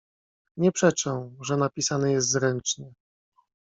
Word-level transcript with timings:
"Nie 0.57 0.71
przeczę, 0.71 1.29
że 1.41 1.57
napisany 1.57 2.11
jest 2.11 2.29
zręcznie." 2.29 2.93